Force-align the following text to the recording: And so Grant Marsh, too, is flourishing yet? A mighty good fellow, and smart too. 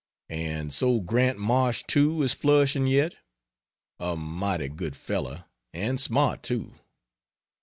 And 0.33 0.73
so 0.73 0.99
Grant 0.99 1.37
Marsh, 1.37 1.83
too, 1.87 2.23
is 2.23 2.33
flourishing 2.33 2.87
yet? 2.87 3.13
A 3.99 4.15
mighty 4.15 4.67
good 4.67 4.95
fellow, 4.95 5.43
and 5.73 5.99
smart 6.01 6.41
too. 6.41 6.73